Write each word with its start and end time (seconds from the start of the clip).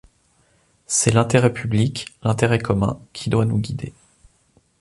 C’est 0.87 1.11
l’intérêt 1.11 1.53
public, 1.53 2.07
l’intérêt 2.23 2.57
commun, 2.57 2.99
qui 3.13 3.29
doit 3.29 3.45
nous 3.45 3.59
guider. 3.59 3.93